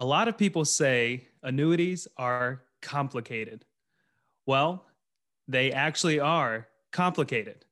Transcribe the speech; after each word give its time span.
A 0.00 0.06
lot 0.06 0.28
of 0.28 0.38
people 0.38 0.64
say 0.64 1.26
annuities 1.42 2.06
are 2.16 2.62
complicated. 2.80 3.64
Well, 4.46 4.84
they 5.48 5.72
actually 5.72 6.20
are 6.20 6.68
complicated. 6.92 7.64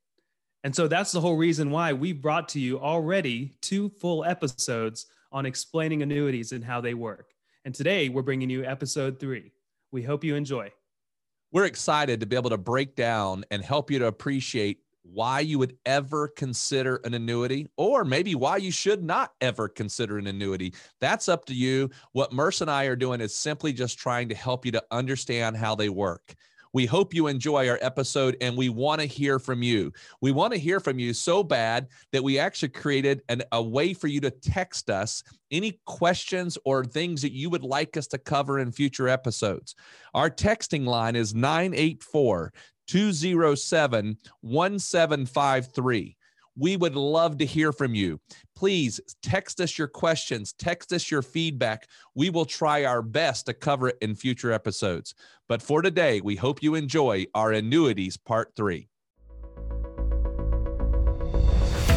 And 0.65 0.75
so 0.75 0.89
that's 0.89 1.13
the 1.13 1.21
whole 1.21 1.37
reason 1.37 1.71
why 1.71 1.93
we 1.93 2.13
brought 2.13 2.49
to 2.51 2.61
you 2.61 2.81
already 2.81 3.53
two 3.61 3.89
full 3.89 4.25
episodes 4.25 5.07
on 5.31 5.47
explaining 5.47 6.03
annuities 6.03 6.51
and 6.51 6.65
how 6.65 6.81
they 6.81 6.95
work. 6.95 7.33
And 7.65 7.73
today 7.73 8.09
we're 8.09 8.23
bringing 8.23 8.51
you 8.51 8.65
episode 8.65 9.21
three. 9.21 9.53
We 9.93 10.03
hope 10.03 10.25
you 10.25 10.35
enjoy. 10.35 10.73
We're 11.53 11.67
excited 11.67 12.19
to 12.21 12.27
be 12.27 12.35
able 12.35 12.51
to 12.51 12.59
break 12.59 12.97
down 12.97 13.45
and 13.53 13.63
help 13.63 13.91
you 13.91 14.01
to 14.01 14.07
appreciate 14.07 14.81
why 15.13 15.41
you 15.41 15.59
would 15.59 15.77
ever 15.87 16.29
consider 16.29 17.01
an 17.05 17.15
annuity, 17.15 17.69
or 17.77 18.05
maybe 18.05 18.35
why 18.35 18.57
you 18.57 18.71
should 18.71 19.03
not 19.03 19.33
ever 19.41 19.69
consider 19.69 20.19
an 20.19 20.27
annuity. 20.27 20.75
That's 21.01 21.29
up 21.29 21.45
to 21.47 21.55
you. 21.55 21.91
What 22.13 22.33
Murs 22.33 22.61
and 22.61 22.71
I 22.71 22.85
are 22.85 22.97
doing 22.97 23.21
is 23.21 23.35
simply 23.35 23.73
just 23.73 23.99
trying 23.99 24.29
to 24.29 24.35
help 24.35 24.67
you 24.67 24.73
to 24.73 24.85
understand 24.91 25.57
how 25.57 25.75
they 25.75 25.89
work. 25.89 26.35
We 26.77 26.85
hope 26.85 27.15
you 27.15 27.27
enjoy 27.27 27.71
our 27.71 27.79
episode 27.81 28.37
and 28.43 28.55
we 28.55 28.69
want 28.69 29.01
to 29.01 29.07
hear 29.07 29.39
from 29.39 29.63
you. 29.63 29.95
We 30.21 30.31
want 30.31 30.53
to 30.53 30.59
hear 30.59 30.79
from 30.79 30.99
you 30.99 31.15
so 31.15 31.43
bad 31.43 31.87
that 32.13 32.23
we 32.23 32.39
actually 32.39 32.69
created 32.69 33.23
an, 33.31 33.43
a 33.53 33.63
way 33.63 33.95
for 33.95 34.09
you 34.09 34.21
to 34.21 34.31
text 34.31 34.91
us 34.91 35.23
any 35.51 35.81
questions 35.87 36.59
or 36.67 36.85
things 36.85 37.23
that 37.23 37.33
you 37.33 37.49
would 37.49 37.63
like 37.63 37.97
us 37.97 38.07
to 38.09 38.19
cover 38.19 38.59
in 38.59 38.73
future 38.73 39.09
episodes. 39.09 39.75
Our 40.13 40.29
texting 40.29 40.85
line 40.85 41.17
is 41.17 41.35
984 41.35 42.53
207 42.87 44.17
1753. 44.41 46.17
We 46.59 46.77
would 46.79 46.97
love 46.97 47.37
to 47.39 47.45
hear 47.45 47.71
from 47.71 47.95
you. 47.95 48.19
Please 48.55 48.99
text 49.23 49.61
us 49.61 49.77
your 49.77 49.89
questions, 49.89 50.55
text 50.55 50.93
us 50.93 51.11
your 51.11 51.21
feedback. 51.21 51.87
We 52.15 52.31
will 52.31 52.47
try 52.47 52.85
our 52.85 53.03
best 53.03 53.47
to 53.47 53.55
cover 53.55 53.89
it 53.89 53.99
in 54.01 54.15
future 54.15 54.53
episodes. 54.53 55.15
But 55.49 55.61
for 55.61 55.83
today, 55.83 56.23
we 56.23 56.37
hope 56.37 56.63
you 56.63 56.75
enjoy 56.75 57.27
our 57.35 57.53
annuities 57.53 58.17
part 58.17 58.53
three. 58.57 58.89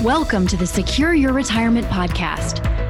Welcome 0.04 0.48
to 0.48 0.56
the 0.56 0.68
Secure 0.68 1.14
Your 1.14 1.34
Retirement 1.34 1.86
Podcast. 1.88 2.79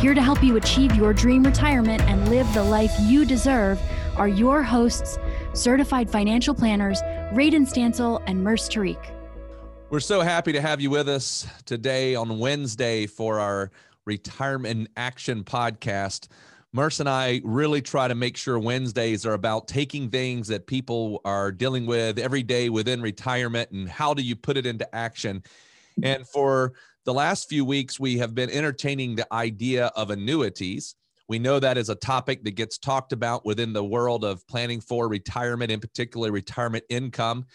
Here 0.00 0.14
to 0.14 0.22
help 0.22 0.42
you 0.42 0.56
achieve 0.56 0.96
your 0.96 1.12
dream 1.12 1.42
retirement 1.42 2.00
and 2.04 2.30
live 2.30 2.50
the 2.54 2.64
life 2.64 2.90
you 3.00 3.26
deserve 3.26 3.78
are 4.16 4.28
your 4.28 4.62
hosts, 4.62 5.18
certified 5.52 6.08
financial 6.08 6.54
planners, 6.54 7.02
Radon 7.34 7.68
Stancil 7.68 8.22
and 8.26 8.42
Murs 8.42 8.66
Tariq. 8.66 8.96
We're 9.90 10.00
so 10.00 10.22
happy 10.22 10.52
to 10.52 10.60
have 10.62 10.80
you 10.80 10.88
with 10.88 11.06
us 11.06 11.46
today 11.66 12.14
on 12.14 12.38
Wednesday 12.38 13.06
for 13.06 13.40
our 13.40 13.70
Retirement 14.06 14.88
Action 14.96 15.44
podcast. 15.44 16.28
Murs 16.72 17.00
and 17.00 17.08
I 17.08 17.42
really 17.44 17.82
try 17.82 18.08
to 18.08 18.14
make 18.14 18.38
sure 18.38 18.58
Wednesdays 18.58 19.26
are 19.26 19.34
about 19.34 19.68
taking 19.68 20.08
things 20.08 20.48
that 20.48 20.66
people 20.66 21.20
are 21.26 21.52
dealing 21.52 21.84
with 21.84 22.18
every 22.18 22.42
day 22.42 22.70
within 22.70 23.02
retirement 23.02 23.70
and 23.72 23.86
how 23.86 24.14
do 24.14 24.22
you 24.22 24.34
put 24.34 24.56
it 24.56 24.64
into 24.64 24.94
action. 24.94 25.42
And 26.02 26.26
for 26.26 26.72
the 27.04 27.14
last 27.14 27.48
few 27.48 27.64
weeks, 27.64 27.98
we 27.98 28.18
have 28.18 28.34
been 28.34 28.50
entertaining 28.50 29.16
the 29.16 29.26
idea 29.32 29.86
of 29.96 30.10
annuities. 30.10 30.94
We 31.28 31.38
know 31.38 31.58
that 31.60 31.78
is 31.78 31.88
a 31.88 31.94
topic 31.94 32.44
that 32.44 32.52
gets 32.52 32.76
talked 32.76 33.12
about 33.12 33.46
within 33.46 33.72
the 33.72 33.84
world 33.84 34.24
of 34.24 34.46
planning 34.46 34.80
for 34.80 35.08
retirement, 35.08 35.70
in 35.70 35.80
particular, 35.80 36.30
retirement 36.32 36.84
income. 36.88 37.46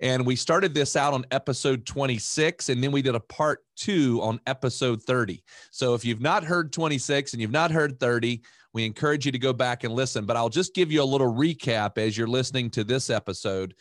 And 0.00 0.24
we 0.24 0.34
started 0.34 0.72
this 0.72 0.96
out 0.96 1.12
on 1.12 1.26
episode 1.30 1.84
26, 1.84 2.70
and 2.70 2.82
then 2.82 2.90
we 2.90 3.02
did 3.02 3.14
a 3.14 3.20
part 3.20 3.60
two 3.76 4.18
on 4.22 4.40
episode 4.46 5.02
30. 5.02 5.44
So 5.70 5.94
if 5.94 6.04
you've 6.04 6.22
not 6.22 6.42
heard 6.42 6.72
26 6.72 7.34
and 7.34 7.42
you've 7.42 7.50
not 7.50 7.70
heard 7.70 8.00
30, 8.00 8.40
we 8.72 8.86
encourage 8.86 9.26
you 9.26 9.32
to 9.32 9.38
go 9.38 9.52
back 9.52 9.84
and 9.84 9.92
listen. 9.92 10.24
But 10.24 10.36
I'll 10.36 10.48
just 10.48 10.74
give 10.74 10.90
you 10.90 11.02
a 11.02 11.04
little 11.04 11.32
recap 11.32 11.98
as 11.98 12.16
you're 12.16 12.26
listening 12.26 12.70
to 12.70 12.84
this 12.84 13.10
episode 13.10 13.74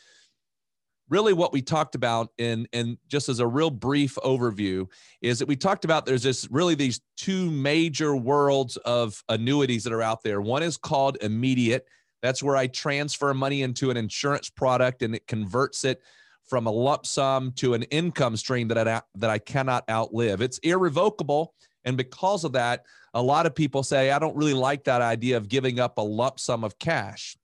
really 1.09 1.33
what 1.33 1.51
we 1.51 1.61
talked 1.61 1.95
about 1.95 2.31
in 2.37 2.67
and 2.73 2.97
just 3.07 3.29
as 3.29 3.39
a 3.39 3.47
real 3.47 3.69
brief 3.69 4.15
overview 4.23 4.87
is 5.21 5.39
that 5.39 5.47
we 5.47 5.55
talked 5.55 5.85
about 5.85 6.05
there's 6.05 6.23
this 6.23 6.47
really 6.51 6.75
these 6.75 7.01
two 7.17 7.49
major 7.51 8.15
worlds 8.15 8.77
of 8.77 9.23
annuities 9.29 9.83
that 9.83 9.93
are 9.93 10.01
out 10.01 10.23
there. 10.23 10.41
One 10.41 10.63
is 10.63 10.77
called 10.77 11.17
immediate. 11.21 11.85
That's 12.21 12.43
where 12.43 12.55
i 12.55 12.67
transfer 12.67 13.33
money 13.33 13.61
into 13.61 13.91
an 13.91 13.97
insurance 13.97 14.49
product 14.49 15.01
and 15.01 15.15
it 15.15 15.25
converts 15.27 15.83
it 15.83 16.01
from 16.45 16.67
a 16.67 16.71
lump 16.71 17.05
sum 17.05 17.51
to 17.53 17.73
an 17.73 17.83
income 17.83 18.35
stream 18.35 18.67
that 18.69 18.87
I, 18.87 19.01
that 19.15 19.29
I 19.29 19.37
cannot 19.37 19.89
outlive. 19.89 20.41
It's 20.41 20.57
irrevocable. 20.59 21.53
And 21.85 21.95
because 21.95 22.43
of 22.43 22.53
that 22.53 22.83
a 23.13 23.21
lot 23.21 23.45
of 23.45 23.55
people 23.55 23.83
say 23.83 24.11
i 24.11 24.19
don't 24.19 24.35
really 24.35 24.53
like 24.53 24.83
that 24.83 25.01
idea 25.01 25.37
of 25.37 25.49
giving 25.49 25.79
up 25.79 25.97
a 25.97 26.01
lump 26.01 26.39
sum 26.39 26.63
of 26.63 26.77
cash 26.79 27.37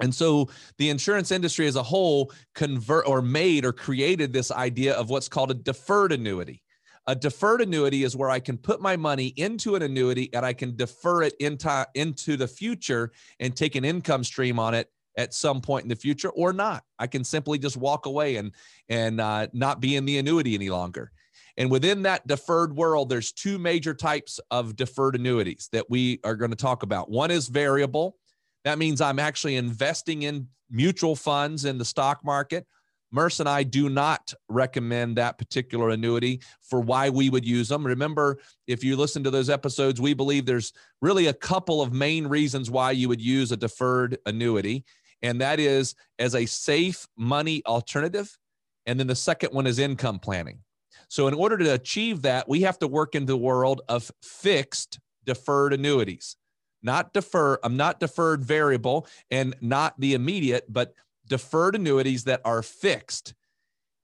and 0.00 0.14
so 0.14 0.48
the 0.78 0.90
insurance 0.90 1.30
industry 1.30 1.66
as 1.66 1.76
a 1.76 1.82
whole 1.82 2.32
convert 2.54 3.06
or 3.06 3.22
made 3.22 3.64
or 3.64 3.72
created 3.72 4.32
this 4.32 4.50
idea 4.50 4.94
of 4.94 5.10
what's 5.10 5.28
called 5.28 5.50
a 5.50 5.54
deferred 5.54 6.12
annuity. 6.12 6.62
A 7.08 7.14
deferred 7.14 7.60
annuity 7.60 8.04
is 8.04 8.16
where 8.16 8.30
I 8.30 8.38
can 8.38 8.56
put 8.56 8.80
my 8.80 8.96
money 8.96 9.28
into 9.36 9.74
an 9.74 9.82
annuity 9.82 10.32
and 10.32 10.46
I 10.46 10.52
can 10.52 10.76
defer 10.76 11.22
it 11.22 11.34
into, 11.40 11.86
into 11.94 12.36
the 12.36 12.46
future 12.46 13.12
and 13.40 13.56
take 13.56 13.74
an 13.74 13.84
income 13.84 14.22
stream 14.22 14.58
on 14.58 14.74
it 14.74 14.88
at 15.18 15.34
some 15.34 15.60
point 15.60 15.82
in 15.82 15.88
the 15.88 15.96
future 15.96 16.30
or 16.30 16.52
not. 16.52 16.84
I 16.98 17.06
can 17.06 17.24
simply 17.24 17.58
just 17.58 17.76
walk 17.76 18.06
away 18.06 18.36
and, 18.36 18.52
and 18.88 19.20
uh, 19.20 19.48
not 19.52 19.80
be 19.80 19.96
in 19.96 20.04
the 20.04 20.18
annuity 20.18 20.54
any 20.54 20.70
longer. 20.70 21.10
And 21.56 21.70
within 21.70 22.02
that 22.02 22.26
deferred 22.26 22.74
world, 22.74 23.08
there's 23.08 23.32
two 23.32 23.58
major 23.58 23.94
types 23.94 24.40
of 24.50 24.76
deferred 24.76 25.16
annuities 25.16 25.68
that 25.72 25.90
we 25.90 26.20
are 26.24 26.36
going 26.36 26.50
to 26.50 26.56
talk 26.56 26.82
about. 26.82 27.10
One 27.10 27.30
is 27.30 27.48
variable, 27.48 28.16
that 28.64 28.78
means 28.78 29.00
I'm 29.00 29.18
actually 29.18 29.56
investing 29.56 30.22
in 30.22 30.48
mutual 30.70 31.16
funds 31.16 31.64
in 31.64 31.78
the 31.78 31.84
stock 31.84 32.24
market. 32.24 32.66
Murs 33.10 33.40
and 33.40 33.48
I 33.48 33.62
do 33.62 33.90
not 33.90 34.32
recommend 34.48 35.16
that 35.16 35.36
particular 35.36 35.90
annuity 35.90 36.40
for 36.62 36.80
why 36.80 37.10
we 37.10 37.28
would 37.28 37.44
use 37.44 37.68
them. 37.68 37.86
Remember, 37.86 38.38
if 38.66 38.82
you 38.82 38.96
listen 38.96 39.22
to 39.24 39.30
those 39.30 39.50
episodes, 39.50 40.00
we 40.00 40.14
believe 40.14 40.46
there's 40.46 40.72
really 41.02 41.26
a 41.26 41.34
couple 41.34 41.82
of 41.82 41.92
main 41.92 42.26
reasons 42.26 42.70
why 42.70 42.92
you 42.92 43.10
would 43.10 43.20
use 43.20 43.52
a 43.52 43.56
deferred 43.56 44.16
annuity, 44.24 44.84
and 45.20 45.40
that 45.42 45.60
is 45.60 45.94
as 46.18 46.34
a 46.34 46.46
safe 46.46 47.06
money 47.16 47.62
alternative. 47.66 48.38
And 48.86 48.98
then 48.98 49.06
the 49.06 49.14
second 49.14 49.52
one 49.52 49.66
is 49.66 49.78
income 49.78 50.18
planning. 50.18 50.60
So, 51.08 51.28
in 51.28 51.34
order 51.34 51.58
to 51.58 51.74
achieve 51.74 52.22
that, 52.22 52.48
we 52.48 52.62
have 52.62 52.78
to 52.78 52.88
work 52.88 53.14
in 53.14 53.26
the 53.26 53.36
world 53.36 53.82
of 53.88 54.10
fixed 54.22 54.98
deferred 55.26 55.74
annuities 55.74 56.36
not 56.82 57.12
defer. 57.12 57.58
I'm 57.62 57.76
not 57.76 58.00
deferred 58.00 58.42
variable 58.44 59.06
and 59.30 59.54
not 59.60 59.98
the 59.98 60.14
immediate, 60.14 60.66
but 60.68 60.94
deferred 61.28 61.74
annuities 61.74 62.24
that 62.24 62.40
are 62.44 62.62
fixed. 62.62 63.34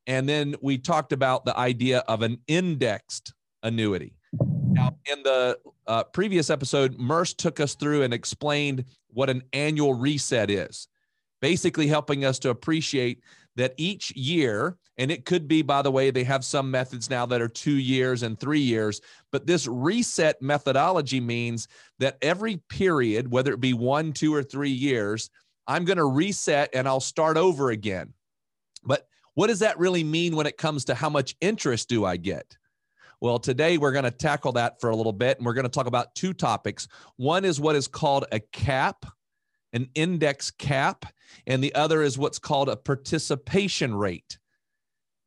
And 0.06 0.28
then 0.28 0.54
we 0.62 0.78
talked 0.78 1.12
about 1.12 1.44
the 1.44 1.56
idea 1.56 1.98
of 2.08 2.22
an 2.22 2.38
indexed 2.46 3.34
annuity. 3.62 4.14
Now, 4.70 4.96
in 5.10 5.22
the 5.22 5.58
uh, 5.86 6.04
previous 6.04 6.50
episode, 6.50 6.98
Murs 6.98 7.34
took 7.34 7.60
us 7.60 7.74
through 7.74 8.02
and 8.02 8.14
explained 8.14 8.84
what 9.08 9.28
an 9.28 9.42
annual 9.52 9.94
reset 9.94 10.50
is, 10.50 10.88
basically 11.40 11.88
helping 11.88 12.24
us 12.24 12.38
to 12.40 12.50
appreciate 12.50 13.22
that 13.56 13.74
each 13.76 14.14
year, 14.16 14.76
and 14.98 15.10
it 15.10 15.24
could 15.24 15.48
be, 15.48 15.62
by 15.62 15.82
the 15.82 15.90
way, 15.90 16.10
they 16.10 16.24
have 16.24 16.44
some 16.44 16.70
methods 16.70 17.08
now 17.08 17.24
that 17.26 17.40
are 17.40 17.48
two 17.48 17.78
years 17.78 18.22
and 18.22 18.38
three 18.38 18.60
years, 18.60 19.00
but 19.32 19.46
this 19.46 19.66
reset 19.66 20.40
methodology 20.42 21.20
means 21.20 21.68
that 21.98 22.18
every 22.20 22.56
period, 22.68 23.30
whether 23.30 23.52
it 23.52 23.60
be 23.60 23.72
one, 23.72 24.12
two, 24.12 24.34
or 24.34 24.42
three 24.42 24.70
years, 24.70 25.30
I'm 25.66 25.84
going 25.84 25.98
to 25.98 26.04
reset 26.04 26.70
and 26.74 26.88
I'll 26.88 27.00
start 27.00 27.36
over 27.36 27.70
again. 27.70 28.12
But 28.84 29.06
what 29.34 29.46
does 29.46 29.60
that 29.60 29.78
really 29.78 30.04
mean 30.04 30.34
when 30.34 30.46
it 30.46 30.56
comes 30.56 30.84
to 30.86 30.94
how 30.94 31.08
much 31.08 31.36
interest 31.40 31.88
do 31.88 32.04
I 32.04 32.16
get? 32.16 32.56
Well, 33.20 33.38
today 33.38 33.78
we're 33.78 33.92
going 33.92 34.04
to 34.04 34.10
tackle 34.10 34.52
that 34.52 34.80
for 34.80 34.90
a 34.90 34.96
little 34.96 35.12
bit, 35.12 35.38
and 35.38 35.46
we're 35.46 35.54
going 35.54 35.64
to 35.64 35.70
talk 35.70 35.86
about 35.86 36.14
two 36.14 36.32
topics. 36.32 36.86
One 37.16 37.44
is 37.44 37.60
what 37.60 37.76
is 37.76 37.88
called 37.88 38.26
a 38.32 38.40
cap 38.40 39.04
an 39.72 39.88
index 39.94 40.50
cap, 40.50 41.04
and 41.46 41.62
the 41.62 41.74
other 41.74 42.02
is 42.02 42.18
what's 42.18 42.38
called 42.38 42.68
a 42.68 42.76
participation 42.76 43.94
rate. 43.94 44.38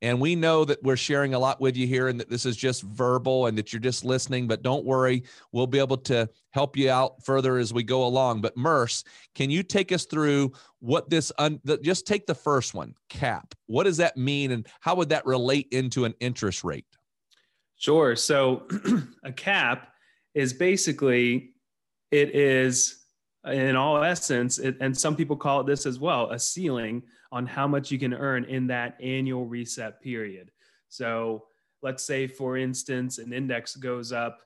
And 0.01 0.19
we 0.19 0.35
know 0.35 0.65
that 0.65 0.81
we're 0.81 0.97
sharing 0.97 1.35
a 1.35 1.39
lot 1.39 1.61
with 1.61 1.77
you 1.77 1.85
here 1.85 2.07
and 2.07 2.19
that 2.19 2.29
this 2.29 2.45
is 2.45 2.57
just 2.57 2.81
verbal 2.81 3.45
and 3.45 3.57
that 3.57 3.71
you're 3.71 3.79
just 3.79 4.03
listening, 4.03 4.47
but 4.47 4.63
don't 4.63 4.83
worry. 4.83 5.23
We'll 5.51 5.67
be 5.67 5.77
able 5.77 5.97
to 5.97 6.27
help 6.49 6.75
you 6.75 6.89
out 6.89 7.23
further 7.23 7.57
as 7.57 7.71
we 7.71 7.83
go 7.83 8.05
along. 8.05 8.41
But 8.41 8.57
Murs, 8.57 9.03
can 9.35 9.51
you 9.51 9.61
take 9.61 9.91
us 9.91 10.05
through 10.05 10.53
what 10.79 11.09
this, 11.09 11.31
un, 11.37 11.59
the, 11.63 11.77
just 11.77 12.07
take 12.07 12.25
the 12.25 12.35
first 12.35 12.73
one, 12.73 12.95
cap. 13.09 13.53
What 13.67 13.83
does 13.83 13.97
that 13.97 14.17
mean 14.17 14.51
and 14.51 14.67
how 14.79 14.95
would 14.95 15.09
that 15.09 15.25
relate 15.25 15.67
into 15.71 16.05
an 16.05 16.15
interest 16.19 16.63
rate? 16.63 16.85
Sure. 17.77 18.15
So 18.15 18.67
a 19.23 19.31
cap 19.31 19.93
is 20.33 20.53
basically, 20.53 21.53
it 22.09 22.35
is 22.35 23.00
in 23.45 23.75
all 23.75 24.03
essence, 24.03 24.59
it, 24.59 24.77
and 24.79 24.95
some 24.95 25.15
people 25.15 25.35
call 25.35 25.61
it 25.61 25.67
this 25.67 25.85
as 25.85 25.99
well, 25.99 26.29
a 26.31 26.39
ceiling 26.39 27.03
on 27.31 27.45
how 27.45 27.67
much 27.67 27.91
you 27.91 27.97
can 27.97 28.13
earn 28.13 28.43
in 28.45 28.67
that 28.67 28.97
annual 29.01 29.45
reset 29.45 30.01
period. 30.01 30.51
So 30.89 31.45
let's 31.81 32.03
say, 32.03 32.27
for 32.27 32.57
instance, 32.57 33.17
an 33.17 33.33
index 33.33 33.75
goes 33.75 34.11
up, 34.11 34.41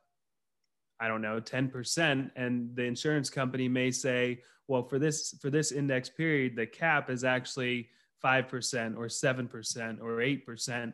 I 0.99 1.07
don't 1.07 1.21
know, 1.21 1.41
10%, 1.41 2.31
and 2.35 2.75
the 2.75 2.83
insurance 2.83 3.29
company 3.29 3.67
may 3.67 3.91
say, 3.91 4.41
well, 4.67 4.83
for 4.83 4.97
this 4.97 5.35
for 5.41 5.49
this 5.49 5.71
index 5.71 6.09
period, 6.09 6.55
the 6.55 6.65
cap 6.65 7.09
is 7.09 7.23
actually 7.23 7.89
5% 8.23 8.97
or 8.97 9.05
7% 9.05 10.01
or 10.01 10.17
8%. 10.17 10.93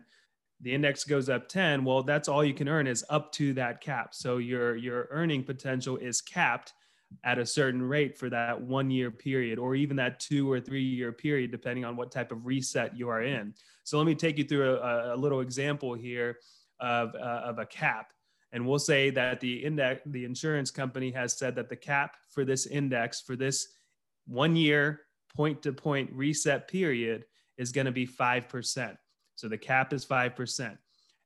The 0.60 0.74
index 0.74 1.04
goes 1.04 1.30
up 1.30 1.48
10, 1.48 1.86
well, 1.86 2.04
that's 2.04 2.28
all 2.28 2.44
you 2.44 2.54
can 2.54 2.68
earn 2.68 2.86
is 2.86 3.06
up 3.10 3.32
to 3.34 3.54
that 3.54 3.80
cap. 3.80 4.14
So 4.14 4.38
your 4.38 4.76
your 4.76 5.08
earning 5.12 5.44
potential 5.44 5.98
is 5.98 6.20
capped 6.20 6.74
at 7.24 7.38
a 7.38 7.46
certain 7.46 7.82
rate 7.82 8.18
for 8.18 8.30
that 8.30 8.60
one 8.60 8.90
year 8.90 9.12
period 9.12 9.60
or 9.60 9.76
even 9.76 9.96
that 9.98 10.20
two 10.20 10.52
or 10.52 10.60
three 10.60 10.84
year 10.84 11.12
period, 11.12 11.52
depending 11.52 11.86
on 11.86 11.96
what 11.96 12.12
type 12.12 12.32
of 12.32 12.46
reset 12.46 12.98
you 12.98 13.10
are 13.10 13.24
in. 13.24 13.54
So 13.84 13.98
let 13.98 14.08
me 14.08 14.16
take 14.16 14.38
you 14.38 14.44
through 14.44 14.78
a, 14.78 15.16
a 15.16 15.18
little 15.18 15.42
example 15.42 15.94
here 15.94 16.38
of, 16.80 17.14
uh, 17.16 17.42
of 17.46 17.60
a 17.60 17.66
cap. 17.66 18.14
And 18.54 18.68
we'll 18.68 18.80
say 18.80 19.10
that 19.12 19.40
the 19.40 19.64
index, 19.64 20.02
the 20.06 20.26
insurance 20.26 20.72
company 20.72 21.12
has 21.12 21.38
said 21.38 21.56
that 21.56 21.70
the 21.70 21.76
cap 21.76 22.18
for 22.30 22.44
this 22.44 22.66
index 22.66 23.22
for 23.22 23.36
this 23.36 23.68
one 24.28 24.56
year 24.56 25.02
point 25.36 25.62
to 25.64 25.72
point 25.72 26.12
reset 26.12 26.68
period 26.68 27.26
is 27.58 27.72
going 27.72 27.86
to 27.86 27.92
be 27.92 28.08
5%. 28.08 28.98
So 29.36 29.48
the 29.48 29.58
cap 29.58 29.94
is 29.94 30.06
5%. 30.06 30.78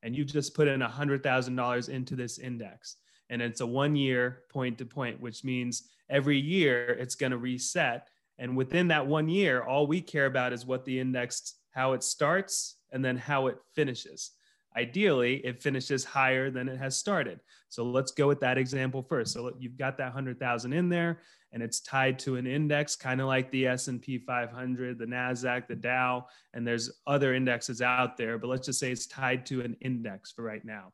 And 0.03 0.15
you 0.15 0.23
just 0.23 0.53
put 0.53 0.67
in 0.67 0.81
$100,000 0.81 1.89
into 1.89 2.15
this 2.15 2.37
index 2.37 2.97
and 3.29 3.41
it's 3.41 3.61
a 3.61 3.65
one 3.65 3.95
year 3.95 4.43
point 4.49 4.77
to 4.77 4.85
point, 4.85 5.19
which 5.19 5.43
means 5.43 5.83
every 6.09 6.39
year 6.39 6.89
it's 6.89 7.15
going 7.15 7.31
to 7.31 7.37
reset. 7.37 8.07
And 8.37 8.55
within 8.55 8.87
that 8.89 9.07
one 9.07 9.29
year, 9.29 9.63
all 9.63 9.87
we 9.87 10.01
care 10.01 10.25
about 10.25 10.53
is 10.53 10.65
what 10.65 10.85
the 10.85 10.99
index, 10.99 11.55
how 11.71 11.93
it 11.93 12.03
starts, 12.03 12.77
and 12.91 13.03
then 13.03 13.17
how 13.17 13.47
it 13.47 13.57
finishes. 13.73 14.31
Ideally, 14.77 15.37
it 15.45 15.61
finishes 15.61 16.03
higher 16.03 16.51
than 16.51 16.67
it 16.67 16.77
has 16.77 16.97
started. 16.97 17.39
So 17.69 17.83
let's 17.83 18.11
go 18.11 18.27
with 18.27 18.41
that 18.41 18.57
example 18.57 19.01
first. 19.01 19.31
So 19.31 19.53
you've 19.57 19.77
got 19.77 19.97
that 19.97 20.07
100,000 20.07 20.73
in 20.73 20.89
there 20.89 21.19
and 21.55 21.63
it's 21.63 21.79
tied 21.79 22.19
to 22.19 22.35
an 22.35 22.45
index 22.45 22.97
kind 22.97 23.21
of 23.21 23.27
like 23.27 23.49
the 23.49 23.67
S&P 23.67 24.17
500, 24.17 24.99
the 24.99 25.05
Nasdaq, 25.05 25.67
the 25.67 25.75
Dow, 25.75 26.25
and 26.53 26.67
there's 26.67 26.91
other 27.07 27.33
indexes 27.33 27.81
out 27.81 28.17
there, 28.17 28.37
but 28.37 28.49
let's 28.49 28.65
just 28.65 28.77
say 28.77 28.91
it's 28.91 29.07
tied 29.07 29.45
to 29.45 29.61
an 29.61 29.77
index 29.79 30.33
for 30.33 30.43
right 30.43 30.65
now. 30.65 30.91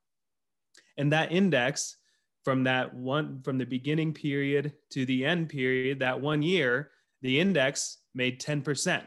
And 0.98 1.12
that 1.14 1.32
index 1.32 1.98
from 2.44 2.64
that 2.64 2.94
one 2.94 3.42
from 3.44 3.58
the 3.58 3.66
beginning 3.66 4.14
period 4.14 4.74
to 4.90 5.06
the 5.06 5.26
end 5.26 5.50
period 5.50 6.00
that 6.00 6.20
one 6.20 6.42
year 6.42 6.92
the 7.22 7.40
index 7.40 7.98
made 8.16 8.42
10% 8.42 9.06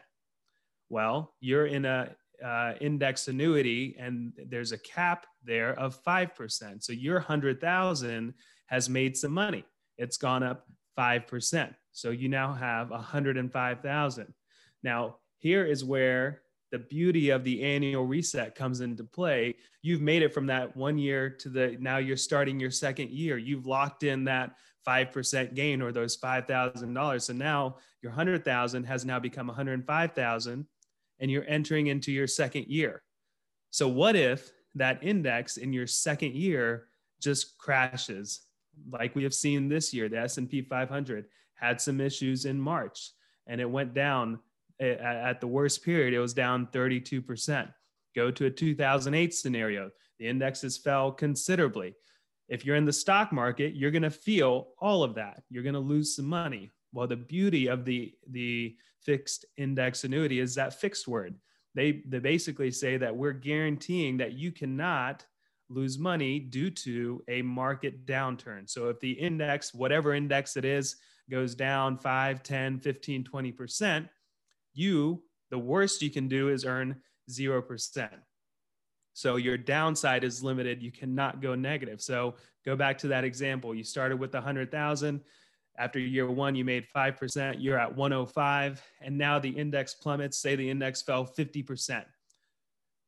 well 0.89 1.35
you're 1.41 1.67
in 1.67 1.85
a 1.85 2.15
uh, 2.45 2.75
index 2.81 3.29
annuity 3.29 3.97
and 3.99 4.33
there's 4.49 4.73
a 4.73 4.79
cap 4.79 5.27
there 5.45 5.79
of 5.79 6.03
5% 6.05 6.83
so 6.83 6.93
your 6.93 7.17
100000 7.17 8.35
has 8.67 8.89
made 8.89 9.17
some 9.17 9.33
money. 9.33 9.65
It's 9.99 10.17
gone 10.17 10.43
up 10.43 10.67
5% 10.99 11.75
so 11.93 12.11
you 12.11 12.29
now 12.29 12.53
have 12.53 12.91
105000 12.91 14.35
now 14.83 15.17
here 15.39 15.65
is 15.65 15.85
where 15.85 16.43
the 16.75 16.79
beauty 16.81 17.31
of 17.31 17.44
the 17.44 17.62
annual 17.62 18.05
reset 18.05 18.56
comes 18.56 18.81
into 18.81 19.05
play. 19.05 19.55
You've 19.82 20.00
made 20.00 20.23
it 20.23 20.35
from 20.35 20.47
that 20.47 20.76
one 20.76 20.99
year 20.99 21.31
to 21.31 21.49
the 21.49 21.76
now 21.79 21.99
you're 21.99 22.17
starting 22.17 22.59
your 22.59 22.73
second 22.73 23.11
year. 23.11 23.38
You've 23.38 23.65
locked 23.65 24.03
in 24.03 24.25
that 24.25 24.56
5% 24.85 25.55
gain 25.55 25.81
or 25.81 25.93
those 25.93 26.17
$5,000. 26.17 27.23
So 27.23 27.32
now 27.32 27.76
your 28.03 28.11
100,000 28.11 28.82
has 28.82 29.05
now 29.05 29.21
become 29.21 29.47
105,000 29.47 30.67
and 31.21 31.31
you're 31.31 31.47
entering 31.47 31.87
into 31.87 32.11
your 32.11 32.26
second 32.26 32.67
year. 32.67 33.05
So 33.71 33.87
what 33.87 34.17
if 34.17 34.50
that 34.75 34.99
index 35.00 35.59
in 35.59 35.73
your 35.73 35.87
second 35.87 36.35
year 36.35 36.88
just 37.21 37.56
crashes 37.56 38.41
like 38.91 39.15
we 39.15 39.23
have 39.23 39.32
seen 39.32 39.69
this 39.69 39.94
year 39.94 40.09
the 40.09 40.19
S&P 40.19 40.62
500 40.62 41.26
had 41.55 41.81
some 41.81 42.00
issues 42.00 42.47
in 42.47 42.59
March 42.61 43.12
and 43.47 43.61
it 43.61 43.71
went 43.71 43.94
down 43.94 44.41
at 44.81 45.41
the 45.41 45.47
worst 45.47 45.85
period, 45.85 46.15
it 46.15 46.19
was 46.19 46.35
down 46.35 46.67
32%. 46.69 47.73
Go 48.15 48.31
to 48.31 48.47
a 48.47 48.50
2008 48.50 49.35
scenario, 49.35 49.91
the 50.19 50.29
indexes 50.29 50.79
fell 50.79 51.12
considerably. 51.12 51.94
If 52.49 52.65
you're 52.65 52.76
in 52.76 52.85
the 52.85 52.93
stock 52.93 53.32
market, 53.32 53.75
you're 53.75 53.91
going 53.91 54.03
to 54.03 54.11
feel 54.11 54.69
all 54.79 55.03
of 55.03 55.15
that. 55.15 55.43
You're 55.50 55.62
going 55.62 55.75
to 55.75 55.81
lose 55.81 56.15
some 56.15 56.26
money. 56.26 56.71
Well, 56.93 57.06
the 57.06 57.17
beauty 57.17 57.69
of 57.69 57.85
the, 57.85 58.15
the 58.31 58.76
fixed 59.03 59.47
index 59.56 60.05
annuity 60.05 60.41
is 60.41 60.55
that 60.55 60.81
fixed 60.81 61.09
word. 61.09 61.35
They, 61.75 62.03
they 62.06 62.21
basically 62.21 62.71
say 62.71 62.97
that 62.99 63.17
we're 63.17 63.32
guaranteeing 63.32 64.19
that 64.19 64.35
you 64.35 64.53
cannot 64.53 65.26
lose 65.69 65.99
money 65.99 66.38
due 66.38 66.71
to 66.71 67.23
a 67.29 67.43
market 67.43 68.06
downturn. 68.06 68.69
So 68.69 68.88
if 68.91 69.00
the 69.00 69.12
index, 69.12 69.75
whatever 69.75 70.15
index 70.15 70.56
it 70.56 70.65
is, 70.65 70.97
goes 71.31 71.55
down 71.55 71.97
5, 71.97 72.43
10, 72.43 72.81
15, 72.81 73.25
20%, 73.25 74.09
you, 74.75 75.23
the 75.50 75.59
worst 75.59 76.03
you 76.03 76.11
can 76.11 76.29
do 76.29 76.49
is 76.49 76.65
earn 76.65 76.97
0%. 77.31 78.09
So 79.15 79.37
your 79.37 79.56
downside 79.56 80.25
is 80.25 80.43
limited. 80.43 80.82
You 80.82 80.91
cannot 80.91 81.41
go 81.41 81.55
negative. 81.55 82.03
So 82.03 82.35
go 82.65 82.75
back 82.75 82.99
to 82.99 83.09
that 83.09 83.25
example. 83.25 83.75
You 83.75 83.85
started 83.85 84.19
with 84.19 84.35
100,000. 84.35 85.21
After 85.76 85.99
year 85.99 86.31
one, 86.31 86.55
you 86.55 86.65
made 86.65 86.87
5%. 86.94 87.56
You're 87.59 87.79
at 87.79 87.94
105. 87.94 88.82
And 89.00 89.17
now 89.17 89.38
the 89.38 89.50
index 89.50 89.94
plummets. 89.94 90.38
Say 90.38 90.56
the 90.56 90.69
index 90.69 91.03
fell 91.03 91.25
50%. 91.26 92.05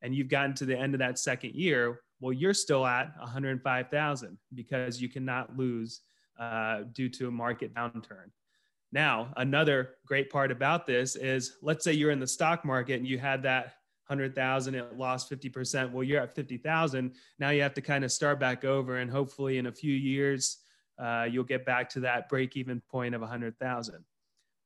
And 0.02 0.14
you've 0.14 0.28
gotten 0.28 0.54
to 0.54 0.64
the 0.64 0.78
end 0.78 0.94
of 0.94 1.00
that 1.00 1.18
second 1.18 1.54
year. 1.54 2.00
Well, 2.20 2.32
you're 2.32 2.54
still 2.54 2.86
at 2.86 3.12
105,000 3.18 4.38
because 4.54 5.00
you 5.00 5.08
cannot 5.08 5.56
lose 5.56 6.00
uh, 6.38 6.82
due 6.92 7.08
to 7.08 7.28
a 7.28 7.30
market 7.30 7.74
downturn. 7.74 8.30
Now, 8.92 9.32
another 9.36 9.96
great 10.06 10.30
part 10.30 10.50
about 10.50 10.86
this 10.86 11.16
is 11.16 11.56
let's 11.62 11.84
say 11.84 11.92
you're 11.92 12.10
in 12.10 12.20
the 12.20 12.26
stock 12.26 12.64
market 12.64 12.94
and 12.94 13.06
you 13.06 13.18
had 13.18 13.42
that 13.42 13.74
100,000, 14.06 14.74
it 14.74 14.96
lost 14.96 15.28
50%. 15.28 15.90
Well, 15.90 16.04
you're 16.04 16.20
at 16.20 16.34
50,000. 16.34 17.12
Now 17.40 17.50
you 17.50 17.62
have 17.62 17.74
to 17.74 17.80
kind 17.80 18.04
of 18.04 18.12
start 18.12 18.38
back 18.38 18.64
over, 18.64 18.98
and 18.98 19.10
hopefully 19.10 19.58
in 19.58 19.66
a 19.66 19.72
few 19.72 19.92
years, 19.92 20.58
uh, 20.98 21.26
you'll 21.28 21.44
get 21.44 21.66
back 21.66 21.88
to 21.90 22.00
that 22.00 22.28
break 22.28 22.56
even 22.56 22.80
point 22.88 23.16
of 23.16 23.20
100,000. 23.20 24.04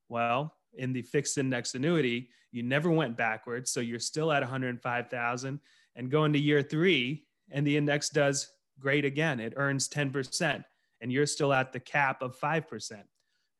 Well, 0.09 0.53
in 0.75 0.93
the 0.93 1.01
fixed 1.01 1.37
index 1.37 1.73
annuity, 1.73 2.29
you 2.51 2.61
never 2.63 2.91
went 2.91 3.17
backwards. 3.17 3.71
So 3.71 3.79
you're 3.79 3.99
still 3.99 4.31
at 4.31 4.41
105,000 4.41 5.59
and 5.95 6.11
go 6.11 6.25
into 6.25 6.39
year 6.39 6.61
three, 6.61 7.25
and 7.49 7.65
the 7.65 7.75
index 7.75 8.09
does 8.09 8.51
great 8.79 9.05
again. 9.05 9.39
It 9.39 9.53
earns 9.55 9.89
10%, 9.89 10.63
and 11.01 11.11
you're 11.11 11.25
still 11.25 11.51
at 11.51 11.73
the 11.73 11.79
cap 11.79 12.21
of 12.21 12.39
5%. 12.39 13.01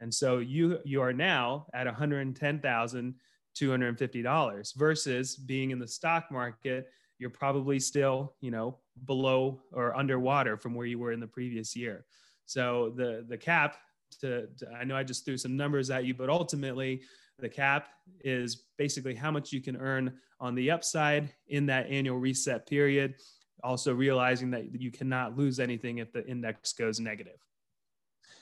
And 0.02 0.14
so 0.14 0.40
you 0.40 0.80
you 0.84 1.02
are 1.02 1.14
now 1.14 1.68
at 1.74 1.88
$110,250 1.88 4.76
versus 4.76 5.36
being 5.36 5.72
in 5.72 5.80
the 5.80 5.88
stock 5.88 6.30
market, 6.32 6.90
you're 7.20 7.30
probably 7.30 7.80
still, 7.80 8.34
you 8.42 8.52
know, 8.52 8.80
below 9.06 9.62
or 9.72 9.96
underwater 9.96 10.58
from 10.58 10.76
where 10.76 10.88
you 10.88 11.00
were 11.00 11.14
in 11.14 11.22
the 11.22 11.28
previous 11.28 11.74
year. 11.76 12.06
So 12.46 12.94
the 12.98 13.26
the 13.30 13.38
cap 13.38 13.78
to, 14.20 14.48
to 14.58 14.70
I 14.72 14.84
know 14.84 14.98
I 14.98 15.04
just 15.04 15.24
threw 15.24 15.38
some 15.38 15.56
numbers 15.56 15.92
at 15.92 16.04
you, 16.04 16.14
but 16.14 16.30
ultimately 16.30 17.04
the 17.40 17.48
cap 17.48 17.88
is 18.24 18.64
basically 18.78 19.16
how 19.16 19.32
much 19.32 19.54
you 19.54 19.62
can 19.62 19.78
earn 19.78 20.20
on 20.40 20.56
the 20.56 20.72
upside 20.72 21.34
in 21.48 21.66
that 21.68 21.90
annual 21.90 22.18
reset 22.18 22.68
period 22.68 23.16
also 23.64 23.94
realizing 23.94 24.50
that 24.52 24.82
you 24.82 24.92
cannot 24.92 25.38
lose 25.38 25.60
anything 25.60 26.00
if 26.00 26.12
the 26.12 26.26
index 26.28 26.74
goes 26.74 27.00
negative 27.00 27.38